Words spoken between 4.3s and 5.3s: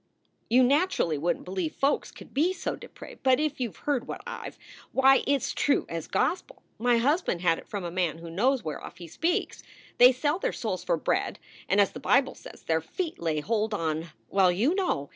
ve Why,